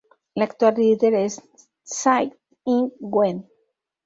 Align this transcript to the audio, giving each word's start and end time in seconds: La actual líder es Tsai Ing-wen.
La 0.33 0.45
actual 0.45 0.73
líder 0.77 1.13
es 1.19 1.35
Tsai 1.83 2.31
Ing-wen. 2.65 3.47